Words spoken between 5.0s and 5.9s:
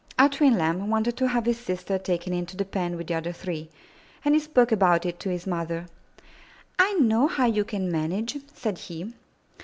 it to his mother.